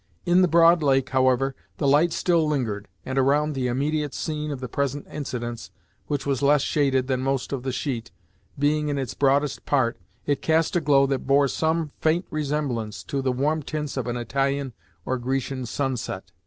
In 0.25 0.41
the 0.41 0.47
broad 0.47 0.81
lake, 0.81 1.09
however, 1.11 1.53
the 1.77 1.87
light 1.87 2.11
still 2.11 2.47
lingered, 2.47 2.87
and 3.05 3.19
around 3.19 3.53
the 3.53 3.67
immediate 3.67 4.15
scene 4.15 4.49
of 4.49 4.59
the 4.59 4.67
present 4.67 5.05
incidents, 5.11 5.69
which 6.07 6.25
was 6.25 6.41
less 6.41 6.63
shaded 6.63 7.05
than 7.05 7.21
most 7.21 7.53
of 7.53 7.61
the 7.61 7.71
sheet, 7.71 8.09
being 8.57 8.87
in 8.89 8.97
its 8.97 9.13
broadest 9.13 9.63
part, 9.67 9.99
it 10.25 10.41
cast 10.41 10.75
a 10.75 10.81
glow 10.81 11.05
that 11.05 11.27
bore 11.27 11.47
some 11.47 11.91
faint 12.01 12.25
resemblance 12.31 13.03
to 13.03 13.21
the 13.21 13.31
warm 13.31 13.61
tints 13.61 13.95
of 13.95 14.07
an 14.07 14.17
Italian 14.17 14.73
or 15.05 15.19
Grecian 15.19 15.67
sunset. 15.67 16.31